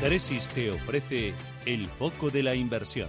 [0.00, 3.08] Tresis te ofrece el foco de la inversión.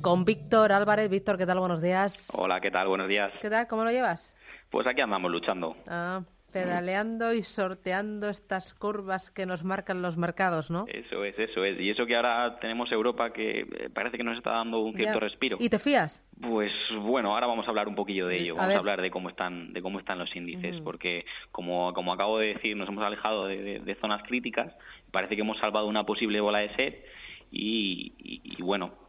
[0.00, 1.10] Con Víctor Álvarez.
[1.10, 1.58] Víctor, ¿qué tal?
[1.58, 2.28] Buenos días.
[2.34, 2.88] Hola, ¿qué tal?
[2.88, 3.30] Buenos días.
[3.40, 3.68] ¿Qué tal?
[3.68, 4.34] ¿Cómo lo llevas?
[4.70, 5.76] Pues aquí andamos luchando.
[5.86, 6.22] Ah,
[6.52, 10.84] pedaleando y sorteando estas curvas que nos marcan los mercados, ¿no?
[10.88, 11.80] Eso es, eso es.
[11.80, 15.14] Y eso que ahora tenemos Europa que eh, parece que nos está dando un cierto
[15.14, 15.20] Ya.
[15.20, 15.56] respiro.
[15.60, 16.24] ¿Y te fías?
[16.40, 18.54] Pues bueno, ahora vamos a hablar un poquillo de ello.
[18.54, 18.76] A Vamos ver.
[18.76, 22.54] a, hablar de cómo están, de cómo están los índices, porque como, como acabo de
[22.54, 24.74] decir, nos hemos alejado de, de- de zonas críticas.
[25.10, 26.94] Parece que hemos salvado una posible bola de sed
[27.50, 29.01] y, y- y bueno.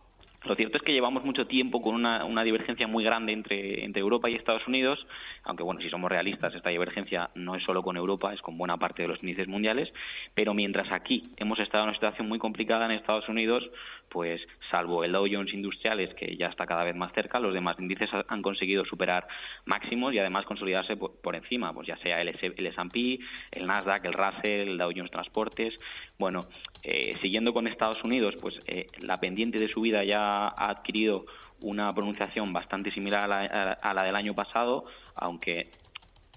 [0.46, 4.36] Lo cierto es que llevamos mucho tiempo con una, divergencia muy grande entre, Europa y
[4.36, 5.00] Estados Unidos,
[5.44, 8.76] aunque bueno, si somos realistas, esta divergencia no es solo con Europa, es con buena
[8.78, 9.94] parte de los índices mundiales,
[10.36, 13.64] pero mientras aquí hemos estado en una situación muy complicada en Estados Unidos,
[14.10, 17.78] pues salvo el Dow Jones Industriales, que ya está cada vez más cerca, los demás
[17.80, 19.26] índices ha- han conseguido superar
[19.66, 23.20] máximos y además consolidarse por, por encima, pues ya sea el el S&P,
[23.52, 25.74] el Nasdaq, el Russell, el Dow Jones Transportes.
[26.24, 26.48] Bueno,
[26.84, 31.26] eh, siguiendo con Estados Unidos, pues eh, la pendiente de subida ya ha adquirido
[31.60, 34.86] una pronunciación bastante similar a la, a- la del año pasado,
[35.16, 35.82] aunque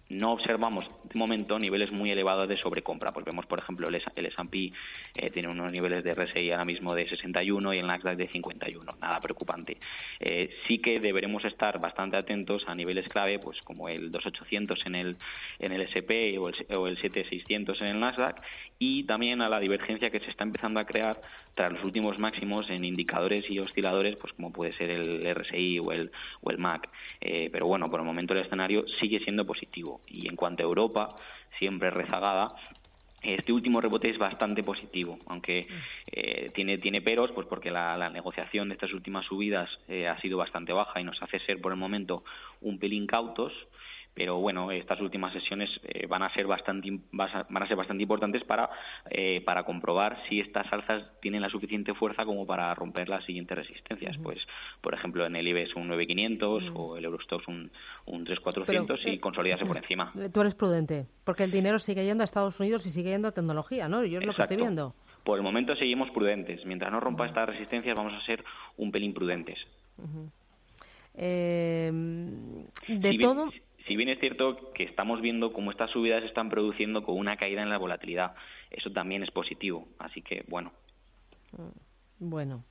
[0.09, 3.13] no observamos de momento niveles muy elevados de sobrecompra.
[3.13, 4.73] Pues vemos, por ejemplo, el S&P
[5.15, 8.93] eh, tiene unos niveles de RSI ahora mismo de 61 y el Nasdaq de 51.
[9.01, 9.79] Nada preocupante.
[10.21, 14.95] Eh, sí que deberemos estar bastante atentos a niveles clave, pues como el 2800 en
[14.95, 15.17] el
[15.59, 18.41] en el S&P o el, o el 7600 en el Nasdaq
[18.79, 21.21] y también a la divergencia que se está empezando a crear
[21.55, 25.91] tras los últimos máximos en indicadores y osciladores, pues como puede ser el RSI o
[25.91, 26.11] el,
[26.43, 26.89] o el MAC.
[27.21, 29.96] Eh, pero bueno, por el momento el escenario sigue siendo positivo.
[30.09, 31.17] Y en cuanto a Europa,
[31.59, 32.55] siempre rezagada,
[33.23, 35.67] este último rebote es bastante positivo, aunque
[36.13, 40.21] eh, tiene, tiene peros, pues porque la, la negociación de estas últimas subidas eh, ha
[40.21, 42.25] sido bastante baja y nos hace ser por el momento
[42.61, 43.53] un pelín cautos.
[44.17, 48.43] Pero bueno, estas últimas sesiones eh, van a ser bastante van a ser bastante importantes
[48.45, 48.71] para
[49.11, 53.59] eh, para comprobar si estas alzas tienen la suficiente fuerza como para romper las siguientes
[53.59, 54.17] resistencias.
[54.23, 54.39] Pues,
[54.81, 57.71] por ejemplo, en el IBEX un 9500 o el Eurostox un,
[58.07, 60.11] un 3400 Pero, y eh, consolidarse por encima.
[60.19, 63.29] Eh, Tú eres prudente, porque el dinero sigue yendo a Estados Unidos y sigue yendo
[63.29, 64.03] a tecnología, ¿no?
[64.03, 64.95] Yo es lo que estoy viendo.
[65.25, 66.65] Por el momento seguimos prudentes.
[66.65, 68.43] Mientras no rompa estas resistencias, vamos a ser
[68.79, 69.59] un pelín prudentes.
[71.19, 73.51] Eh, de si bien, todo,
[73.87, 77.37] si bien es cierto que estamos viendo cómo estas subidas se están produciendo con una
[77.37, 78.35] caída en la volatilidad,
[78.71, 79.89] eso también es positivo.
[79.99, 80.73] Así que, bueno,
[82.19, 82.65] bueno.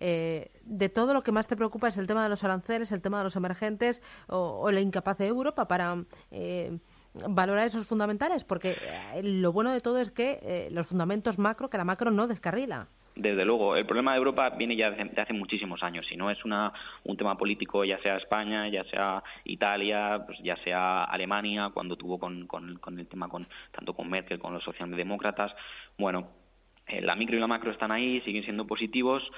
[0.00, 3.02] Eh, de todo lo que más te preocupa es el tema de los aranceles, el
[3.02, 6.78] tema de los emergentes o, o la incapaz de Europa para eh,
[7.26, 11.70] valorar esos fundamentales, porque eh, lo bueno de todo es que eh, los fundamentos macro,
[11.70, 12.88] que la macro no descarrila.
[13.18, 16.06] Desde luego, el problema de Europa viene ya de, hace muchísimos años.
[16.08, 20.56] Si no es una, un tema político, ya sea España, ya sea Italia, pues ya
[20.62, 24.62] sea Alemania, cuando tuvo con, con, con el tema con tanto con Merkel, con los
[24.62, 25.52] socialdemócratas.
[25.98, 26.28] Bueno,
[26.86, 29.28] eh, la micro y la macro están ahí, siguen siendo positivos,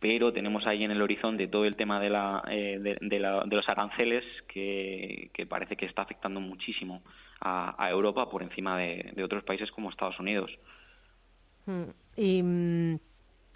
[0.00, 3.54] pero tenemos ahí en el horizonte todo el tema de, la, eh, de, la, de
[3.54, 7.04] los aranceles que, que, parece que está afectando muchísimo
[7.40, 10.50] a, a Europa por encima de, otros países como Estados Unidos.
[12.16, 12.98] Y mm,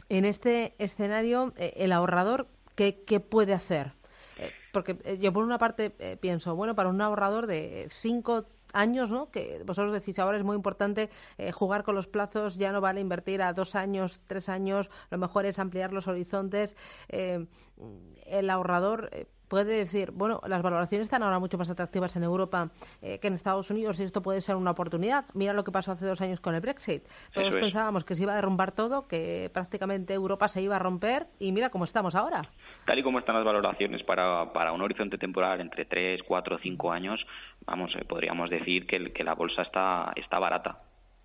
[0.09, 3.93] en este escenario, eh, el ahorrador, ¿qué, qué puede hacer?
[4.39, 5.91] Eh, porque eh, yo por una parte
[6.21, 9.31] pienso, bueno, para un ahorrador de cinco años, ¿no?
[9.31, 11.09] Que vosotros decís ahora es muy importante
[11.55, 15.47] jugar con los plazos, ya no vale invertir a dos años, tres años, lo mejor
[15.47, 16.77] es ampliar los horizontes.
[17.09, 19.09] El ahorrador
[19.49, 22.71] puede decir, bueno, las valoraciones están ahora mucho más atractivas en Europa
[23.03, 25.25] eh, que en Estados Unidos y esto puede ser una oportunidad.
[25.35, 27.03] Mira lo que pasó hace dos años con el Brexit.
[27.33, 27.65] Todos Eso es.
[27.65, 31.53] pensábamos que se iba a derrumbar todo, que prácticamente Europa se iba a romper y
[31.53, 32.43] mira cómo estamos ahora.
[32.85, 36.93] Tal y como están las valoraciones para, para un horizonte temporal entre 3, 4, 5
[36.93, 37.27] años,
[37.67, 40.79] vamos, eh, podríamos decir que, que la bolsa está, está barata.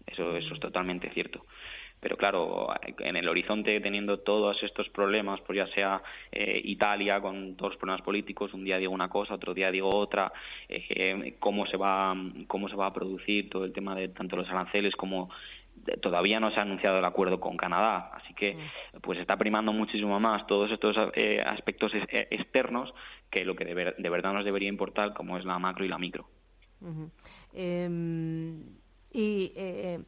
[0.05, 1.45] Eso, eso es totalmente cierto.
[2.01, 2.67] Pero claro,
[2.99, 6.01] en el horizonte teniendo todos estos problemas, pues ya sea
[6.31, 9.87] eh, Italia con todos los problemas políticos, un día digo una cosa, otro día digo
[9.95, 10.33] otra,
[10.67, 12.15] eh, cómo se va
[12.47, 15.29] cómo se va a producir todo el tema de tanto los aranceles como
[16.01, 18.57] todavía no se ha anunciado el acuerdo con Canadá, así que
[19.01, 22.93] pues está primando muchísimo más todos estos eh, aspectos eh, externos
[23.29, 25.87] que lo que de, ver- de verdad nos debería importar, como es la macro y
[25.87, 26.27] la micro.
[27.53, 27.87] Eh,
[29.13, 29.99] y eh,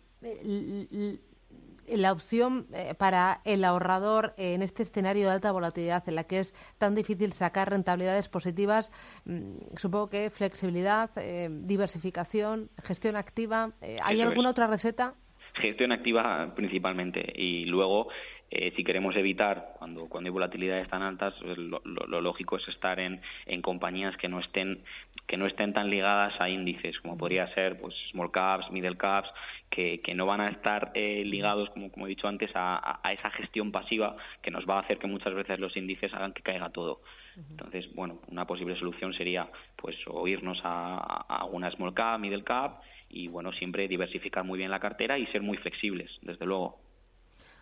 [1.87, 6.39] la opción eh, para el ahorrador en este escenario de alta volatilidad en la que
[6.39, 8.91] es tan difícil sacar rentabilidades positivas,
[9.25, 13.71] mm, supongo que flexibilidad, eh, diversificación, gestión activa.
[13.81, 15.15] Eh, ¿Hay alguna otra receta?
[15.55, 18.07] Gestión activa principalmente y luego
[18.55, 22.99] eh, si queremos evitar, cuando, cuando hay volatilidades tan altas, pues lo, lógico es estar
[22.99, 24.83] en, en, compañías que no estén
[25.27, 29.29] que no estén tan ligadas a índices, como podría ser pues small caps, middle caps,
[29.69, 33.13] que, que no van a estar eh, ligados, como, como he dicho antes, a, a,
[33.13, 36.43] esa gestión pasiva que nos va a hacer que muchas veces los índices hagan que
[36.43, 37.01] caiga todo.
[37.49, 42.43] Entonces, bueno, una posible solución sería pues o irnos a, a una small cap, middle
[42.43, 46.77] cap y bueno, siempre diversificar muy bien la cartera y ser muy flexibles, desde luego.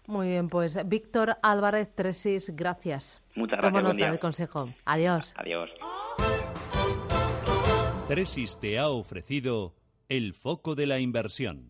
[0.08, 3.24] Muy bien, pues Víctor Álvarez Tresis, gracias.
[3.36, 3.81] Muchas gracias.
[3.84, 4.69] Tomo nota del consejo.
[4.86, 5.34] Adiós.
[5.38, 5.69] Adiós.
[8.12, 9.74] Tresis te ha ofrecido
[10.10, 11.69] el foco de la inversión.